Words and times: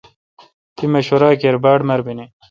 تی 0.75 0.85
مشورہ 0.93 1.29
کیر 1.41 1.55
باڑ 1.63 1.79
مربینی۔ 1.87 2.25